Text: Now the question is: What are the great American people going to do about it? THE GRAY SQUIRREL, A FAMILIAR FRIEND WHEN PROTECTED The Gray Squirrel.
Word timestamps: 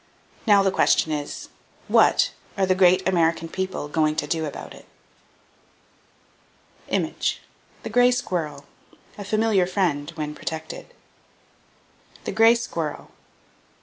Now 0.47 0.63
the 0.63 0.71
question 0.71 1.11
is: 1.11 1.49
What 1.87 2.31
are 2.57 2.65
the 2.65 2.73
great 2.73 3.07
American 3.07 3.47
people 3.47 3.87
going 3.87 4.15
to 4.15 4.25
do 4.25 4.45
about 4.47 4.73
it? 4.73 4.87
THE 6.89 7.89
GRAY 7.91 8.09
SQUIRREL, 8.09 8.65
A 9.19 9.23
FAMILIAR 9.23 9.67
FRIEND 9.67 10.09
WHEN 10.15 10.33
PROTECTED 10.33 10.95
The 12.23 12.31
Gray 12.31 12.55
Squirrel. 12.55 13.11